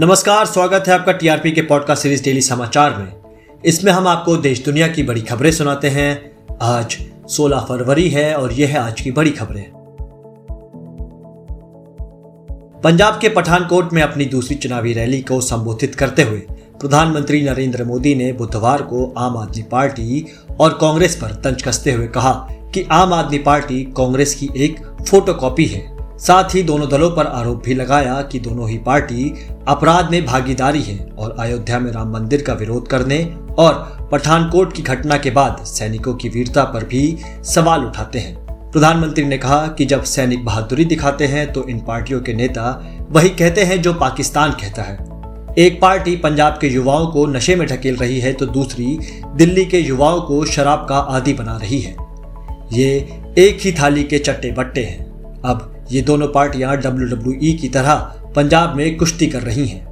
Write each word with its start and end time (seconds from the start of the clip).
नमस्कार, 0.00 0.46
स्वागत 0.46 0.84
है 0.88 0.94
आपका 0.94 1.12
टीआरपी 1.12 1.52
के 1.52 1.62
पॉडकास्ट 1.62 2.02
सीरीज़ 2.02 2.22
डेली 2.22 2.40
समाचार 2.40 2.94
में। 2.98 3.12
इसमें 3.64 3.92
हम 3.92 4.08
आपको 4.08 4.36
देश 4.36 4.64
दुनिया 4.64 4.88
की 4.88 5.02
बड़ी 5.02 5.20
खबरें 5.20 5.50
सुनाते 5.52 5.88
हैं। 5.88 6.36
आज 6.62 6.98
16 7.28 7.60
फरवरी 7.60 8.08
है 8.08 8.34
और 8.34 8.52
यह 8.52 8.68
है 8.68 8.78
आज 8.78 9.00
की 9.00 9.10
बड़ी 9.10 9.30
खबरें। 9.30 9.64
पंजाब 12.84 13.18
के 13.20 13.28
पठानकोट 13.28 13.92
में 13.92 14.02
अपनी 14.02 14.24
दूसरी 14.24 14.56
चुनावी 14.56 14.92
रैली 14.92 15.20
को 15.20 15.40
संबोधित 15.40 15.94
करते 15.94 16.22
हुए 16.22 16.38
प्रधानमंत्री 16.80 17.42
नरेंद्र 17.42 17.84
मोदी 17.84 18.14
ने 18.14 18.32
बुधवार 18.32 18.82
को 18.82 19.14
आम 19.18 19.36
आदमी 19.36 19.62
पार्टी 19.62 20.26
और 20.60 20.78
कांग्रेस 20.80 21.16
पर 21.16 21.28
तंज 21.28 21.62
कसते 21.62 21.92
हुए 21.92 22.06
कहा 22.06 22.48
कि 22.74 22.88
आम 22.92 23.12
आदमी 23.12 23.38
पार्टी 23.38 23.84
कांग्रेस 23.96 24.34
की 24.34 24.50
एक 24.56 24.80
फोटोकॉपी 25.08 25.66
है। 25.66 25.97
साथ 26.18 26.54
ही 26.54 26.62
दोनों 26.62 26.88
दलों 26.88 27.10
पर 27.10 27.26
आरोप 27.26 27.62
भी 27.64 27.74
लगाया 27.74 28.20
कि 28.22 28.38
दोनों 28.38 28.68
ही 28.68 28.78
पार्टी 28.78 29.32
अपराध 29.68 30.10
में 30.10 30.24
भागीदारी 30.26 30.82
है 30.82 30.98
और 31.18 31.36
अयोध्या 31.38 31.78
में 31.78 31.90
राम 31.92 32.12
मंदिर 32.12 32.42
का 32.42 32.52
विरोध 32.52 32.88
करने 32.88 33.22
और 33.58 34.08
पठानकोट 34.12 34.72
की 34.72 34.82
घटना 34.82 35.16
के 35.16 35.30
बाद 35.30 35.64
सैनिकों 35.64 36.14
की 36.14 36.28
वीरता 36.28 36.64
पर 36.64 36.84
भी 36.84 37.18
सवाल 37.44 37.84
उठाते 37.84 38.18
हैं। 38.18 38.36
प्रधानमंत्री 38.72 39.24
ने 39.24 39.38
कहा 39.38 39.66
कि 39.68 39.84
जब 39.84 40.02
सैनिक 40.04 40.44
बहादुरी 40.44 40.84
दिखाते 40.84 41.26
हैं 41.26 41.52
तो 41.52 41.66
इन 41.68 41.80
पार्टियों 41.80 42.20
के 42.20 42.34
नेता 42.34 42.70
वही 43.10 43.28
कहते 43.28 43.64
हैं 43.64 43.80
जो 43.82 43.94
पाकिस्तान 43.94 44.50
कहता 44.52 44.82
है। 44.82 44.96
एक 45.58 45.80
पार्टी 45.80 46.16
पंजाब 46.16 46.58
के 46.60 46.68
युवाओं 46.68 47.06
को 47.06 47.26
नशे 47.26 47.56
में 47.56 47.66
ढकेल 47.68 47.96
रही 47.96 48.20
है 48.20 48.32
तो 48.32 48.46
दूसरी 48.46 48.98
दिल्ली 49.36 49.64
के 49.64 49.78
युवाओं 49.78 50.20
को 50.20 50.44
शराब 50.44 50.86
का 50.88 50.98
आदि 50.98 51.32
बना 51.32 51.56
रही 51.56 51.80
है। 51.80 51.96
ये 52.72 52.90
एक 53.38 53.58
ही 53.60 53.72
थाली 53.72 54.02
के 54.02 54.18
चट्टे 54.18 54.52
बट्टे 54.52 54.84
हैं। 54.84 55.06
अब 55.42 55.77
ये 55.90 56.00
दोनों 56.02 56.26
पार्टियाँ 56.28 56.76
डब्ल्यू 56.76 57.32
e 57.32 57.52
की 57.60 57.68
तरह 57.68 57.94
पंजाब 58.36 58.74
में 58.76 58.96
कुश्ती 58.96 59.26
कर 59.26 59.42
रही 59.42 59.66
हैं। 59.66 59.86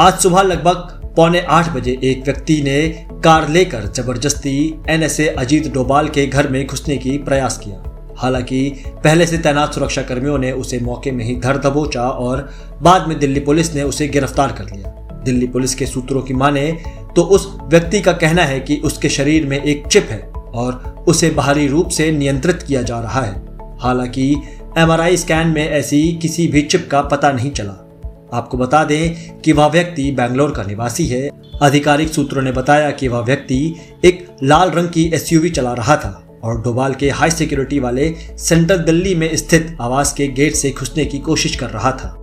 आज 0.00 0.18
सुबह 0.18 0.42
लगभग 0.42 1.14
पौने 1.16 1.40
आठ 1.50 1.68
बजे 1.68 1.98
एक 2.04 2.22
व्यक्ति 2.24 2.60
ने 2.62 2.88
कार 3.24 3.48
लेकर 3.48 3.86
ज़बरदस्ती 3.88 4.54
एनएसए 4.90 5.26
अजीत 5.28 5.72
डोबाल 5.74 6.08
के 6.08 6.26
घर 6.26 6.48
में 6.48 6.66
घुसने 6.66 6.96
की 6.96 7.16
प्रयास 7.18 7.58
किया। 7.58 7.82
हालाँकि 8.18 8.68
पहले 9.04 9.26
से 9.26 9.38
तैनात 9.38 9.74
सुरक्षा 9.74 10.02
कर्मियों 10.02 10.38
ने 10.38 10.52
उसे 10.52 10.80
मौके 10.80 11.10
में 11.10 11.24
ही 11.24 11.36
धर 11.36 11.58
दबोचा 11.58 12.02
और 12.02 12.48
बाद 12.82 13.08
में 13.08 13.18
दिल्ली 13.18 13.40
पुलिस 13.40 13.74
ने 13.74 13.82
उसे 13.82 14.08
गिरफ़्तार 14.08 14.52
कर 14.52 14.74
लिया। 14.74 14.90
दिल्ली 15.24 15.46
पुलिस 15.46 15.74
के 15.74 15.86
सूत्रों 15.86 16.22
की 16.22 16.34
माने 16.34 16.70
तो 17.16 17.22
उस 17.22 17.48
व्यक्ति 17.62 18.00
का 18.00 18.12
कहना 18.14 18.42
है 18.42 18.60
कि 18.60 18.76
उसके 18.84 19.08
शरीर 19.08 19.46
में 19.46 19.62
एक 19.62 19.86
चिप 19.86 20.08
है। 20.10 20.31
और 20.54 21.04
उसे 21.08 21.30
बाहरी 21.30 21.68
रूप 21.68 21.88
से 21.88 22.12
नियंत्रित 22.12 22.62
किया 22.62 22.82
जा 22.82 23.00
रहा 23.00 23.20
है। 23.20 23.42
हालाँकि 23.80 24.36
एमआरआई 24.78 25.16
स्कैन 25.16 25.48
में 25.48 25.68
ऐसी 25.68 26.12
किसी 26.12 26.46
भी 26.46 26.62
चिप 26.62 26.88
का 26.90 27.02
पता 27.02 27.32
नहीं 27.32 27.50
चला। 27.50 27.88
आपको 28.32 28.58
बता 28.58 28.84
दें 28.84 29.36
कि 29.40 29.52
वह 29.52 29.66
व्यक्ति 29.66 30.10
बैंगलोर 30.10 30.50
का 30.50 30.62
निवासी 30.62 31.06
है। 31.06 31.30
आधिकारिक 31.62 32.08
सूत्रों 32.08 32.42
ने 32.42 32.52
बताया 32.52 32.90
कि 32.90 33.08
वह 33.08 33.20
व्यक्ति 33.20 33.76
एक 34.04 34.36
लाल 34.42 34.70
रंग 34.70 34.88
की 34.88 35.04
एसयूवी 35.04 35.50
चला 35.50 35.72
रहा 35.72 35.96
था 35.96 36.40
और 36.44 36.62
डोभाल 36.62 36.94
के 36.94 37.10
हाई 37.10 37.30
सिक्योरिटी 37.30 37.78
वाले 37.80 38.14
सेंट्रल 38.38 38.78
दिल्ली 38.78 39.14
में 39.14 39.36
स्थित 39.36 39.76
आवास 39.80 40.12
के 40.12 40.28
गेट 40.28 40.54
से 40.54 40.70
घुसने 40.70 41.04
की 41.04 41.18
कोशिश 41.18 41.56
कर 41.56 41.70
रहा 41.70 41.92
था। 41.92 42.18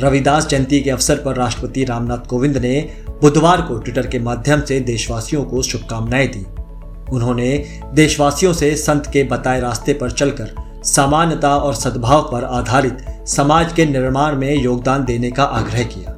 रविदास 0.00 0.46
जयंती 0.46 0.80
के 0.80 0.90
अवसर 0.90 1.16
पर 1.16 1.36
राष्ट्रपति 1.36 1.84
रामनाथ 1.84 2.18
कोविंद 2.18 2.56
ने 2.58 2.90
बुधवार 3.22 3.60
को 3.62 3.78
ट्विटर 3.78 4.06
के 4.06 4.18
माध्यम 4.18 4.60
से 4.60 4.80
देशवासियों 4.80 5.44
को 5.44 5.62
शुभकामनाएँ 5.62 6.26
दी। 6.28 6.44
उन्होंने 7.12 7.64
देशवासियों 7.94 8.52
से 8.52 8.74
संत 8.76 9.06
के 9.12 9.22
बताए 9.24 9.60
रास्ते 9.60 9.92
पर 9.92 10.10
चलकर 10.10 10.50
समानता 10.84 11.56
और 11.56 11.74
सद्भाव 11.74 12.22
पर 12.22 12.44
आधारित 12.44 12.98
समाज 13.28 13.72
के 13.72 13.86
निर्माण 13.86 14.36
में 14.36 14.54
योगदान 14.54 15.04
देने 15.04 15.30
का 15.30 15.44
आग्रह 15.44 15.82
किया। 15.84 16.12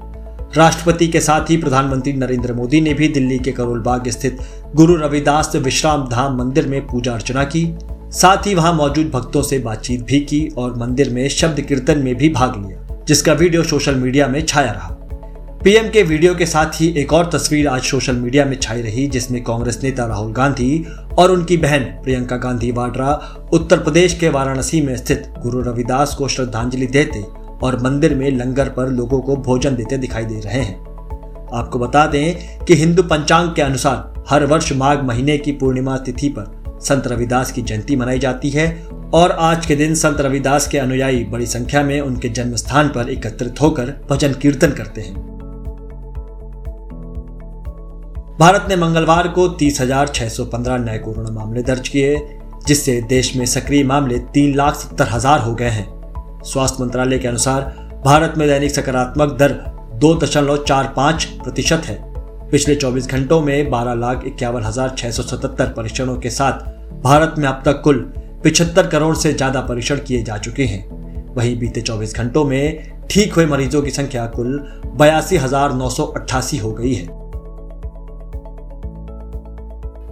राष्ट्रपति 0.57 1.09
के 1.09 1.21
साथ 1.21 1.51
ही 1.51 1.57
प्रधानमंत्री 1.57 2.13
नरेंद्र 2.13 2.55
मोदी 2.55 2.81
ने 2.81 2.95
भी 2.95 3.09
दिल्ली 3.09 3.39
के 3.39 3.53
करोल 3.53 3.81
बाग 3.81 4.09
स्थित 4.09 4.39
गुरु 4.75 4.97
रविदास 4.97 5.57
विश्राम 5.57 6.09
धाम 6.09 6.37
मंदिर 6.39 6.69
में 6.69 6.87
पूजा 6.87 7.13
अर्चना 7.13 7.45
की। 7.45 7.67
साथ 8.13 8.47
ही 8.47 8.55
वहाँ 8.55 8.73
मौजूद 8.73 9.11
भक्तों 9.11 9.43
से 9.43 9.59
बातचीत 9.59 10.05
भी 10.05 10.21
की 10.21 10.49
और 10.59 10.77
मंदिर 10.77 11.11
में 11.11 11.29
शब्द 11.29 11.61
कीर्तन 11.61 11.99
में 11.99 12.15
भी 12.15 12.29
भाग 12.29 12.67
लिया, 12.67 13.05
जिसका 13.09 13.33
वीडियो 13.33 13.63
सोशल 13.63 13.95
मीडिया 13.95 14.29
में 14.29 14.47
छाया 14.47 14.73
रहा। 14.73 14.98
पीएम 15.65 15.89
के 15.89 16.03
वीडियो 16.03 16.35
के 16.35 16.47
साथ 16.47 16.67
ही 16.75 16.89
एक 16.97 17.13
और 17.13 17.31
तस्वीर 17.33 17.69
आज 17.69 17.83
सोशल 17.83 18.17
मीडिया 18.17 18.45
में 18.45 18.57
छाई 18.57 18.83
रही, 18.83 19.07
जिसमें 19.07 19.43
कांग्रेस 19.45 19.81
नेता 19.83 20.05
राहुल 20.07 20.33
गांधी 20.33 20.87
और 21.19 21.31
उनकी 21.31 21.57
बहन 21.57 21.85
प्रियंका 22.03 22.37
गांधी 22.37 22.71
वाड्रा 22.73 23.13
उत्तर 23.53 23.79
प्रदेश 23.79 24.15
के 24.15 24.29
वाराणसी 24.29 24.81
में 24.81 24.97
स्थित 24.97 25.25
गुरु 25.43 25.61
रविदास 25.61 26.15
को 26.15 26.29
श्रद्धांजलि 26.29 26.87
देते 26.87 27.23
और 27.63 27.79
मंदिर 27.83 28.15
में 28.15 28.31
लंगर 28.31 28.69
पर 28.69 28.89
लोगों 28.89 29.21
को 29.21 29.37
भोजन 29.37 29.77
देते 29.77 29.97
दिखाई 29.97 30.25
दे 30.25 30.41
रहे 30.41 30.61
हैं। 30.61 30.79
आपको 31.55 31.79
बता 31.79 32.07
दें 32.07 32.65
कि 32.65 32.75
हिंदू 32.75 33.03
पंचांग 33.03 33.49
के 33.55 33.63
अनुसार 33.63 34.25
हर 34.29 34.45
वर्ष 34.45 34.73
माघ 34.73 34.99
महीने 35.05 35.37
की 35.39 35.53
पूर्णिमा 35.53 35.97
तिथि 35.97 36.29
पर 36.29 36.79
संत 36.83 37.07
रविदास 37.07 37.53
की 37.53 37.63
जयंती 37.63 37.97
मनाई 37.97 38.19
जाती 38.19 38.51
है 38.51 38.69
और 39.15 39.31
आज 39.31 39.67
के 39.67 39.77
दिन 39.77 39.95
संत 39.95 40.21
रविदास 40.21 40.69
के 40.69 40.79
अनुयायी 40.79 41.25
बड़ी 41.25 41.47
संख्या 41.47 41.83
में 41.83 42.01
उनके 42.01 42.29
जन्म 42.29 42.55
स्थान 42.57 42.89
पर 42.89 43.11
एकत्रित 43.11 43.61
होकर 43.61 43.95
भजन 44.11 44.33
कीर्तन 44.33 44.71
करते 44.71 45.01
हैं। 45.01 45.38
भारत 48.39 48.67
ने 48.69 48.77
मंगलवार 48.77 49.27
को 49.29 49.47
तीस 49.59 49.81
हज़ार 49.81 50.09
छह 50.09 50.29
सौ 50.29 50.45
पंद्रह 50.45 50.77
नए 50.79 50.99
कोरोना 50.99 51.31
मामले 51.31 51.63
दर्ज 51.63 51.89
किए, 51.89 52.19
जिससे 52.67 53.01
देश 53.03 53.35
में 53.37 53.45
सक्रिय 53.47 53.83
मामले 53.85 54.19
तीन 54.35 54.55
लाख 54.55 54.75
सत्तर 54.75 55.09
हज़ार 55.09 55.41
हो 55.41 55.55
गए 55.55 55.69
हैं। 55.69 56.43
स्वास्थ्य 56.45 56.83
मंत्रालय 56.83 57.19
के 57.19 57.29
अनुसार, 57.29 57.63
भारत 58.05 58.35
में 58.39 58.47
दैनिक 58.49 58.75
सकारात्मक 58.75 59.37
दर 59.39 59.53
दो 59.95 60.15
दशमलव 60.15 60.63
चार 60.65 60.93
पाँच 60.97 61.25
प्रतिशत 61.43 61.87
है। 61.87 61.99
पिछले 62.51 62.77
24 62.77 63.09
घंटों 63.09 63.41
में 63.43 63.71
बारह 63.71 63.95
लाख 63.97 64.25
इक्यावन 64.27 64.63
हज़ार 64.63 64.95
छह 64.99 65.11
सौ 65.11 65.23
सतहत्तर 65.25 65.73
परीक्षणों 65.73 66.17
के 66.17 66.31
साथ 66.31 66.65
भारत 67.03 67.35
में 67.39 67.49
अब 67.49 67.63
तक 67.65 67.83
कुल 67.85 68.01
पिछहत्तर 68.45 68.87
करोड़ 68.87 69.15
से 69.17 69.33
ज़्यादा 69.33 69.61
परीक्षण 69.63 69.99
किए 69.99 70.23
जा 70.23 70.39
चुके 70.39 70.65
हैं। 70.65 70.85
वहीं 71.35 71.59
बीते 71.59 71.81
24 71.83 72.17
घंटों 72.17 72.45
में 72.45 72.99
ठीक 73.11 73.33
हुए 73.33 73.47
मरीजों 73.47 73.83
की 73.83 73.91
संख्या 73.91 74.27
कुल 74.31 74.59
बयासी 74.97 75.37
हज़ार 75.37 75.75
नौ 75.75 75.91
सौ 75.91 76.05
अट्ठासी 76.07 76.59
हो 76.59 76.73
गई 76.73 76.95
है। 76.95 77.18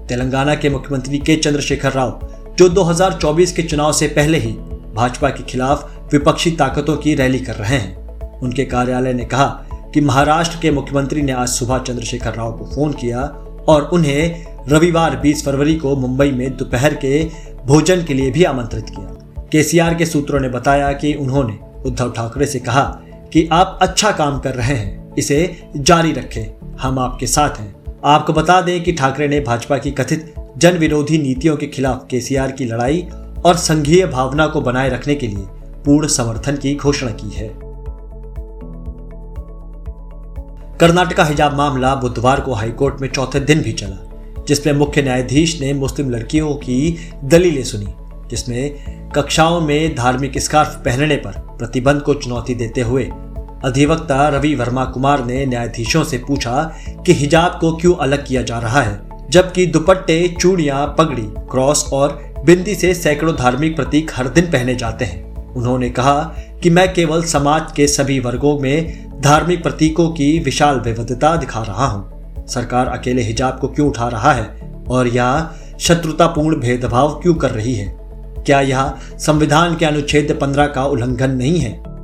तेलंगाना 0.09 0.55
के 0.55 0.71
मुख्यमंत्री 0.71 1.19
के 1.19 1.37
चंद्रशेखर 1.37 1.93
राव, 1.93 2.29
जो 2.59 2.69
2024 2.69 3.53
के 3.53 3.63
चुनाव 3.63 3.93
से 3.93 4.07
पहले 4.09 4.39
ही 4.39 4.53
भाजपा 4.95 5.29
के 5.29 5.43
खिलाफ 5.43 5.91
विपक्षी 6.13 6.51
ताकतों 6.51 6.97
की 6.97 7.15
रैली 7.15 7.39
कर 7.39 7.55
रहे 7.55 7.77
हैं। 7.77 8.41
उनके 8.41 8.65
कार्यालय 8.65 9.13
ने 9.13 9.25
कहा 9.25 9.47
कि 9.95 10.01
महाराष्ट्र 10.01 10.59
के 10.63 10.71
मुख्यमंत्री 10.71 11.23
ने 11.23 11.33
आज 11.33 11.49
सुबह 11.49 11.79
चंद्रशेखर 11.79 12.35
राव 12.35 12.53
को 12.53 12.65
फ़ोन 12.65 12.93
किया 12.93 13.23
और 13.69 13.83
उन्हें 13.83 14.47
रविवार 14.69 15.17
20 15.17 15.45
फरवरी 15.45 15.75
को 15.75 15.97
मुंबई 15.97 16.31
में 16.31 16.57
दोपहर 16.57 16.95
के 16.95 17.25
भोजन 17.67 18.05
के 18.05 18.15
लिए 18.15 18.31
भी 18.31 18.45
आमंत्रित 18.45 18.91
किया। 18.91 19.47
केसीआर 19.53 19.95
के 19.95 20.07
सूत्रों 20.07 20.41
ने 20.41 20.49
बताया 20.49 20.93
कि 20.93 21.15
उन्होंने 21.15 21.59
उद्धव 21.87 22.11
ठाकरे 22.11 22.47
से 22.47 22.59
कहा 22.59 22.83
कि 23.33 23.49
आप 23.53 23.79
अच्छा 23.83 24.11
काम 24.11 24.39
कर 24.39 24.55
रहे 24.55 24.75
हैं, 24.75 25.15
इसे 25.15 25.69
जारी 25.77 26.13
रखें, 26.13 26.77
हम 26.81 26.99
आपके 26.99 27.27
साथ 27.27 27.51
हैं। 27.51 27.86
आपको 28.05 28.33
बता 28.33 28.61
दें 28.61 28.83
कि 28.85 28.93
ठाकरे 28.93 29.29
ने 29.29 29.41
भाजपा 29.41 29.79
की 29.79 29.91
कथित 29.91 30.35
जन 30.59 30.79
विरोधी 30.79 31.19
नीतियों 31.19 31.57
के 31.57 31.67
खिलाफ 31.67 32.07
केसीआर 32.11 32.53
की 32.53 32.65
लड़ाई 32.65 33.07
और 33.45 33.57
संघीय 33.57 34.07
भावना 34.07 34.47
को 34.47 34.61
बनाए 34.61 34.89
रखने 34.89 35.15
के 35.15 35.27
लिए 35.27 35.47
पूर्ण 35.85 36.07
समर्थन 36.07 36.57
की 36.57 36.75
घोषणा 36.75 37.11
की 37.11 37.31
है। 37.31 37.49
कर्नाटका 40.81 41.25
हिजाब 41.25 41.57
मामला 41.57 41.95
बुधवार 41.95 42.41
को 42.41 42.53
हाईकोर्ट 42.53 43.01
में 43.01 43.09
चौथे 43.09 43.41
दिन 43.41 43.63
भी 43.63 43.73
चला, 43.73 44.45
जिसमें 44.49 44.73
मुख्य 44.73 45.03
न्यायाधीश 45.03 45.61
ने 45.61 45.73
मुस्लिम 45.73 46.11
लड़कियों 46.11 46.55
की 46.55 46.97
दलीलें 47.25 47.63
सुनी, 47.65 47.95
जिसमें 48.31 49.11
कक्षाओं 49.11 49.61
में 49.61 49.95
धार्मिक 49.95 50.39
स्कार्फ 50.39 50.83
पहनने 50.85 51.17
पर 51.17 51.31
प्रतिबंध 51.31 52.03
को 52.03 52.15
चुनौती 52.15 52.55
देते 52.55 52.81
हुए 52.81 53.11
अधिवक्ता 53.65 54.29
रवि 54.29 54.55
वर्मा 54.55 54.85
कुमार 54.85 55.25
ने 55.25 55.47
न्यायाधीशों 55.47 56.05
से 56.05 56.19
पूछा 56.19 56.75
कि 57.07 57.13
हिजाब 57.13 57.59
को 57.61 57.77
क्यों 57.77 57.95
अलग 57.97 58.27
किया 58.27 58.43
जा 58.43 58.59
रहा 58.59 58.81
है, 58.81 59.01
जबकि 59.31 59.67
दुपट्टे, 59.67 60.37
चूड़ियाँ, 60.41 60.95
पगड़ी, 60.99 61.27
क्रॉस 61.51 61.91
और 61.93 62.35
बिंदी 62.45 62.75
से 62.75 62.95
सैकड़ों 62.95 63.37
धार्मिक 63.37 63.77
प्रतीक 63.77 64.11
हर 64.15 64.29
दिन 64.29 64.45
पहने 64.45 64.75
जाते 64.75 65.05
हैं। 65.05 65.55
उन्होंने 65.55 65.91
कहा 65.91 66.35
कि 66.63 66.71
मैं 66.71 66.95
केवल 66.95 67.23
समाज 67.23 67.73
के 67.77 67.87
सभी 67.87 68.21
वर्गों 68.21 68.59
में 68.59 69.07
धार्मिक 69.21 69.63
प्रतीकों 69.63 70.09
की 70.09 70.39
विशाल 70.39 70.81
विविधता 70.81 71.37
दिखा 71.37 71.63
रहा 71.63 71.87
हूँ। 71.87 72.47
सरकार 72.47 72.87
अकेले 72.87 73.23
हिजाब 73.23 73.59
को 73.59 73.69
क्यों 73.69 73.89
उठा 73.89 74.09
रहा 74.09 74.33
है 74.33 74.73
और 74.89 75.09
यह 75.09 75.51
शत्रुतापूर्ण 75.81 76.57
भेदभाव 76.57 77.21
क्यों 77.23 77.35
कर 77.35 77.51
रही 77.51 77.75
है? 77.75 77.97
क्या 78.47 78.61
यह 78.61 78.95
संविधान 79.19 79.77
के 79.77 79.87
अनुच्छेद 79.87 80.39
पंद्रह 80.41 80.67
का 80.67 80.85
उल्लंघन 80.85 81.31
नहीं 81.31 81.59
है? 81.59 81.96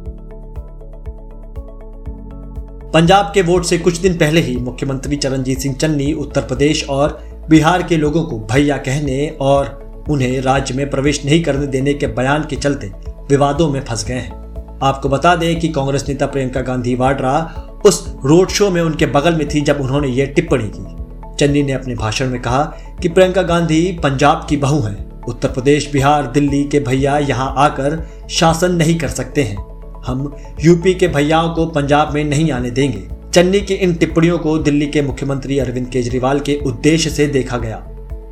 पंजाब 2.95 3.31
के 3.35 3.43
वोट 3.43 3.65
से 3.65 3.79
कुछ 3.79 3.99
दिन 3.99 4.17
पहले 4.19 4.41
ही 4.41 4.57
मुख्यमंत्री 4.57 5.17
चरणजीत 5.17 5.59
सिंह 5.59 5.75
चन्नी, 5.75 6.13
उत्तर 6.13 6.41
प्रदेश 6.41 6.89
और 6.89 7.19
बिहार 7.51 7.83
के 7.83 7.97
लोगों 7.97 8.25
को 8.25 8.39
भैया 8.39 8.77
कहने 8.77 9.29
और 9.41 10.05
उन्हें 10.11 10.41
राज्य 10.41 10.75
में 10.75 10.91
प्रवेश 10.91 11.25
नहीं 11.25 11.43
करने 11.45 11.67
देने 11.67 11.95
के 11.95 12.07
बयान 12.07 12.45
के 12.51 12.57
चलते 12.57 12.91
विवादों 13.31 13.69
में 13.69 13.81
फंस 13.85 14.05
गए 14.05 14.15
हैं। 14.15 14.81
आपको 14.83 15.09
बता 15.09 15.37
दें 15.37 15.61
कि 15.61 15.69
कांग्रेस 15.69 16.05
नेता 16.09 16.27
प्रियंका 16.27 16.61
गांधी 16.61 16.95
वाड्रा 16.95 17.39
उस 17.87 18.15
रोड 18.25 18.49
शो 18.49 18.71
में 18.71 18.83
उनके 18.83 19.07
बगल 19.07 19.37
में 19.37 19.49
थी 19.49 19.61
जब 19.61 19.81
उन्होंने 19.81 20.09
ये 20.09 20.27
टिप्पणी 20.27 20.71
की। 20.77 21.37
चन्नी 21.37 21.63
ने 21.63 21.73
अपने 21.73 21.95
भाषण 21.95 22.31
में 22.31 22.41
कहा 22.43 22.63
कि 23.03 23.09
प्रियंका 23.09 23.43
गांधी 23.43 23.83
पंजाब 24.03 24.47
की 24.49 24.57
बहू 24.57 24.81
हैं। 24.81 25.23
उत्तर 25.23 25.49
प्रदेश, 25.49 25.93
बिहार, 25.93 26.27
दिल्ली 26.27 26.65
के 26.65 26.81
भैया 26.81 27.19
यहाँ 27.19 27.55
आकर 27.57 28.03
शासन 28.31 28.75
नहीं 28.75 28.99
कर 28.99 29.09
सकते 29.09 29.43
हैं। 29.43 29.72
हम 30.07 30.35
यूपी 30.61 30.95
के 30.95 31.09
भैयाओं 31.09 31.49
को 31.55 31.67
पंजाब 31.67 32.13
में 32.15 32.25
नहीं 32.25 32.51
आने 32.53 32.71
देंगे। 32.71 33.03
चन्नी 33.35 33.61
की 33.61 33.75
इन 33.75 33.95
टिप्पणियों 33.95 34.39
को 34.39 34.59
दिल्ली 34.59 34.87
के 34.87 35.03
मुख्यमंत्री 35.03 35.59
अरविंद 35.59 35.89
केजरीवाल 35.89 36.41
के 36.41 36.59
उद्देश्य 36.67 37.11
से 37.11 37.27
देखा 37.27 37.59
गया, 37.59 37.83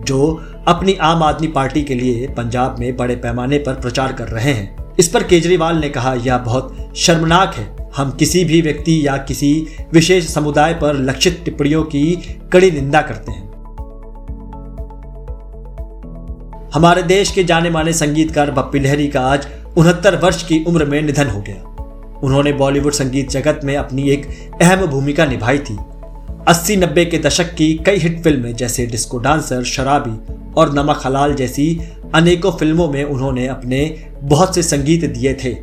जो 0.04 0.40
अपनी 0.68 0.94
आम 0.94 1.22
आदमी 1.22 1.48
पार्टी 1.48 1.82
के 1.82 1.94
लिए 1.94 2.26
पंजाब 2.28 2.78
में 2.78 2.96
बड़े 2.96 3.16
पैमाने 3.16 3.58
पर 3.58 3.74
प्रचार 3.74 4.12
कर 4.12 4.28
रहे 4.28 4.52
हैं। 4.52 4.94
इस 4.98 5.08
पर 5.08 5.22
केजरीवाल 5.22 5.76
ने 5.76 5.88
कहा, 5.88 6.14
यह 6.14 6.38
बहुत 6.38 6.92
शर्मनाक 6.96 7.54
है। 7.54 7.68
हम 7.96 8.10
किसी 8.10 8.44
भी 8.44 8.60
व्यक्ति 8.62 9.06
या 9.06 9.16
किसी 9.18 9.66
विशेष 9.92 10.26
समुदाय 10.28 10.74
पर 10.74 10.94
लक्षित 10.94 11.40
टिप्पणियों 11.44 11.82
की 11.84 12.02
कड़ी 12.52 12.70
निंदा 12.70 13.00
करते 13.02 13.32
हैं। 13.32 13.48
हमारे 16.74 17.02
देश 17.02 17.30
के 17.30 17.44
जाने 17.44 17.70
माने 17.70 17.92
संगीतकार 17.92 18.50
बप्पी 18.50 18.80
लहरी 18.80 19.06
का 19.08 19.20
आज 19.20 19.46
उनहत्तर 19.78 20.16
वर्ष 20.16 20.42
की 20.42 20.64
उम्र 20.64 20.84
में 20.84 21.02
निधन 21.02 21.26
हो 21.26 21.40
गया। 21.40 22.18
उन्होंने 22.22 22.52
बॉलीवुड 22.52 22.92
संगीत 22.92 23.30
जगत 23.30 23.60
में 23.64 23.76
अपनी 23.76 24.08
एक 24.10 24.26
अहम 24.62 24.86
भूमिका 24.86 25.26
निभाई 25.26 25.58
थी। 25.58 25.76
अस्सी 26.48 26.76
नब्बे 26.76 27.04
के 27.04 27.18
दशक 27.18 27.54
की 27.54 27.74
कई 27.86 27.98
हिट 27.98 28.22
फ़िल्में 28.22 28.54
जैसे 28.54 28.86
डिस्को 28.86 29.18
डांसर, 29.18 29.64
शराबी 29.64 30.34
और 30.54 30.72
नमक 30.72 31.00
हलाल 31.04 31.34
जैसी 31.34 31.80
अनेकों 32.14 32.52
फ़िल्मों 32.52 32.88
में 32.88 33.04
उन्होंने 33.04 33.46
अपने 33.46 34.08
बहुत 34.22 34.54
से 34.54 34.62
संगीत 34.62 35.04
दिए 35.04 35.34
थे। 35.34 35.54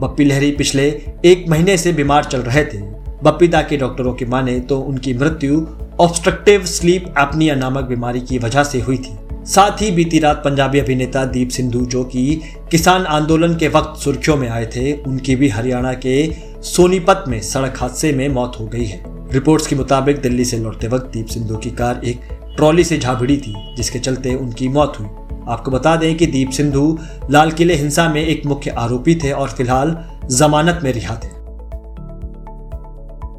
बप्पी 0.00 0.24
लहरी 0.24 0.50
पिछले 0.50 0.88
एक 1.24 1.44
महीने 1.48 1.76
से 1.76 1.92
बीमार 1.92 2.24
चल 2.24 2.40
रहे 2.40 2.64
थे। 2.64 2.78
बप्पीदा 3.24 3.62
के 3.62 3.76
डॉक्टरों 3.76 4.12
की 4.14 4.24
माने 4.24 4.60
तो 4.60 4.80
उनकी 4.80 5.14
मृत्यु 5.14 5.66
ऑब्स्ट्रक्टिव 6.00 6.64
स्लीप 6.64 7.14
एपनिया 7.18 7.54
नामक 7.54 7.84
बीमारी 7.84 8.20
की 8.20 8.38
वजह 8.38 8.64
से 8.64 8.80
हुई 8.80 8.96
थी। 8.96 9.16
साथ 9.48 9.82
ही 9.82 9.90
बीती 9.90 10.18
रात 10.18 10.42
पंजाबी 10.44 10.78
अभिनेता 10.78 11.24
दीप 11.24 11.48
सिंधु, 11.48 11.80
जो 11.80 12.04
कि 12.04 12.40
किसान 12.70 13.04
आंदोलन 13.04 13.56
के 13.56 13.68
वक्त 13.68 14.00
सुर्खियों 14.00 14.36
में 14.36 14.48
आए 14.48 14.66
थे, 14.66 14.92
उनकी 14.92 15.36
भी 15.36 15.48
हरियाणा 15.48 15.92
के 15.92 16.32
सोनीपत 16.62 17.24
में 17.28 17.40
सड़क 17.40 17.74
हादसे 17.80 18.12
में 18.12 18.28
मौत 18.28 18.56
हो 18.60 18.66
गई 18.66 18.84
है। 18.84 19.04
रिपोर्ट्स 19.32 19.66
के 19.66 19.76
मुताबिक 19.76 20.20
दिल्ली 20.20 20.44
से 20.44 20.58
लौटते 20.58 20.88
वक्त 20.88 21.06
दीप 21.06 21.26
सिंधु 21.26 21.56
की 21.56 21.70
कार 21.70 22.00
एक 22.04 22.20
ट्रॉली 22.56 22.84
से 22.84 22.98
भिड़ी 22.98 23.36
थी, 23.36 23.74
जिसके 23.76 23.98
चलते 23.98 24.34
उनकी 24.34 24.68
मौत 24.68 24.92
हुई। 25.00 25.06
आपको 25.48 25.70
बता 25.70 25.96
दें 25.96 26.16
कि 26.16 26.26
दीप 26.26 26.50
सिंधु 26.50 26.98
लाल 27.30 27.50
किले 27.50 27.74
हिंसा 27.74 28.08
में 28.08 28.24
एक 28.24 28.46
मुख्य 28.46 28.70
आरोपी 28.70 29.14
थे 29.14 29.32
और 29.32 29.48
फ़िलहाल 29.48 30.04
जमानत 30.30 30.80
में 30.82 30.92
रिहा 30.92 31.14
थे। 31.14 31.38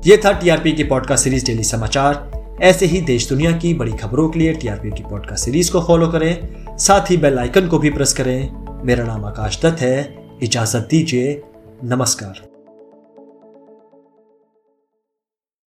ये 0.10 0.18
था 0.18 0.32
टीआरपी 0.32 0.72
की 0.72 0.84
पॉडकास्ट 0.84 1.24
सीरीज़ 1.24 1.46
डेली 1.46 1.64
समाचार 1.64 2.29
ऐसे 2.62 2.86
ही 2.86 3.02
देश 3.02 3.30
दुनिया 3.30 3.52
की 3.52 3.74
बड़ी 3.74 3.92
खबरों 3.92 4.30
के 4.30 4.40
लिए 4.40 4.54
टीआरपी 4.54 4.90
की 4.90 5.04
पॉडकास्ट 5.04 5.46
सीरीज़ 5.46 5.72
को 5.72 5.82
फॉलो 5.82 6.08
करें। 6.08 6.56
साथ 6.78 7.12
ही 7.12 7.18
बेल 7.18 7.40
आइकन 7.40 7.68
को 7.68 7.80
भी 7.80 7.90
प्रेस 7.90 8.14
करें। 8.14 8.52
मेरा 8.86 9.06
नाम 9.06 9.26
आकाश 9.26 9.66
दत्त 9.66 9.82
है। 9.82 10.28
इजाज़त 10.44 10.88
दीजिए। 10.92 11.42
नमस्कार। 11.84 12.49